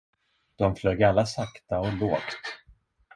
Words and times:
De 0.55 0.75
flög 0.75 1.03
alla 1.03 1.25
sakta 1.25 1.79
och 1.79 1.93
lågt. 1.93 2.37